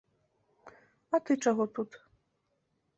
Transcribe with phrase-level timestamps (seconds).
[1.17, 2.03] А ты чаго тут?